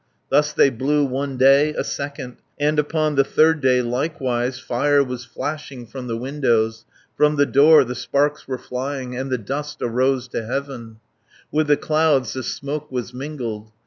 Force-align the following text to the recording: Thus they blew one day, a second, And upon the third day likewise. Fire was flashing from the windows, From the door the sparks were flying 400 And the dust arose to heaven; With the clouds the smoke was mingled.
Thus 0.31 0.51
they 0.51 0.71
blew 0.71 1.05
one 1.05 1.37
day, 1.37 1.75
a 1.75 1.83
second, 1.83 2.37
And 2.59 2.79
upon 2.79 3.13
the 3.13 3.23
third 3.23 3.61
day 3.61 3.83
likewise. 3.83 4.57
Fire 4.57 5.03
was 5.03 5.25
flashing 5.25 5.85
from 5.85 6.07
the 6.07 6.17
windows, 6.17 6.85
From 7.15 7.35
the 7.35 7.45
door 7.45 7.83
the 7.83 7.93
sparks 7.93 8.47
were 8.47 8.57
flying 8.57 9.09
400 9.09 9.21
And 9.21 9.31
the 9.31 9.37
dust 9.37 9.77
arose 9.79 10.27
to 10.29 10.43
heaven; 10.43 10.97
With 11.51 11.67
the 11.67 11.77
clouds 11.77 12.33
the 12.33 12.41
smoke 12.41 12.91
was 12.91 13.13
mingled. 13.13 13.69